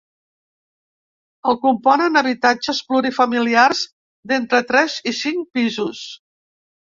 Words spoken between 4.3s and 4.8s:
d'entre